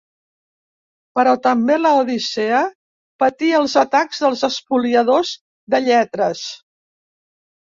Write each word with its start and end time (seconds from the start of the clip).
Però 1.17 1.33
també 1.47 1.75
la 1.81 1.91
Odissea 1.97 2.61
patí 3.25 3.51
els 3.59 3.77
atacs 3.83 4.23
dels 4.25 4.43
espoliadors 4.49 5.35
de 5.75 5.83
lletres. 5.91 6.43